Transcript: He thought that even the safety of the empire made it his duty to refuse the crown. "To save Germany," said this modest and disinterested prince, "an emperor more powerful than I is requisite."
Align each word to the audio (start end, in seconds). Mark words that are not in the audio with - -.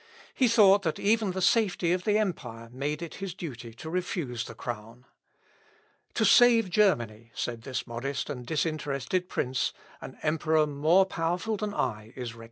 He 0.33 0.47
thought 0.47 0.81
that 0.81 0.97
even 0.97 1.29
the 1.29 1.43
safety 1.43 1.93
of 1.93 2.05
the 2.05 2.17
empire 2.17 2.69
made 2.71 3.03
it 3.03 3.13
his 3.21 3.35
duty 3.35 3.71
to 3.75 3.87
refuse 3.87 4.43
the 4.45 4.55
crown. 4.55 5.05
"To 6.15 6.25
save 6.25 6.71
Germany," 6.71 7.29
said 7.35 7.61
this 7.61 7.85
modest 7.85 8.27
and 8.27 8.43
disinterested 8.43 9.29
prince, 9.29 9.73
"an 10.01 10.17
emperor 10.23 10.65
more 10.65 11.05
powerful 11.05 11.55
than 11.55 11.75
I 11.75 12.13
is 12.15 12.33
requisite." 12.33 12.39